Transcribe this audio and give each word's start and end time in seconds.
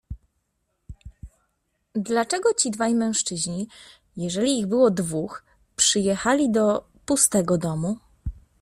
"Dlaczego 1.95 2.53
ci 2.53 2.71
dwaj 2.71 2.93
mężczyźni, 2.95 3.67
jeżeli 4.17 4.59
ich 4.59 4.67
było 4.67 4.91
dwóch, 4.91 5.43
przyjechali 5.75 6.51
do 6.51 6.83
pustego 7.05 7.57
domu?" 7.57 7.97